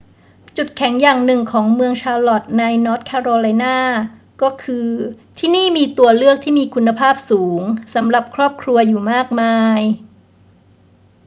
[0.57, 3.77] จุดแข็งอย่างหนึ่งของเมืองชาร์ล็อตต์ในนอร์ทแคโรไลนา
[4.41, 4.87] ก็คือ
[5.37, 7.61] ที่นี่มีตัวเลือกที่มีคุณภาพสูง
[7.95, 9.79] สำหรับครอบครัวอยู่มากมาย